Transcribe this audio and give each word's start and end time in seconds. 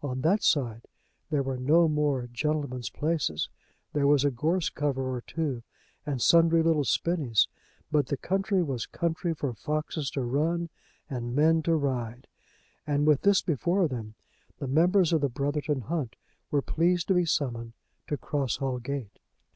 On 0.00 0.20
that 0.20 0.44
side 0.44 0.82
there 1.28 1.42
were 1.42 1.56
no 1.58 1.88
more 1.88 2.28
gentlemen's 2.28 2.88
places; 2.88 3.48
there 3.92 4.06
was 4.06 4.24
a 4.24 4.30
gorse 4.30 4.70
cover 4.70 5.12
or 5.12 5.22
two 5.22 5.64
and 6.06 6.22
sundry 6.22 6.62
little 6.62 6.84
spinnies; 6.84 7.48
but 7.90 8.06
the 8.06 8.16
county 8.16 8.62
was 8.62 8.84
a 8.84 8.96
country 8.96 9.34
for 9.34 9.52
foxes 9.54 10.08
to 10.12 10.20
run 10.22 10.70
and 11.10 11.34
men 11.34 11.64
to 11.64 11.74
ride; 11.74 12.28
and 12.86 13.08
with 13.08 13.22
this 13.22 13.42
before 13.42 13.88
them, 13.88 14.14
the 14.60 14.68
members 14.68 15.12
of 15.12 15.20
the 15.20 15.28
Brotherton 15.28 15.80
Hunt 15.80 16.14
were 16.52 16.62
pleased 16.62 17.08
to 17.08 17.14
be 17.14 17.24
summoned 17.24 17.72
to 18.06 18.16
Cross 18.16 18.58
Hall 18.58 18.78
Gate. 18.78 19.18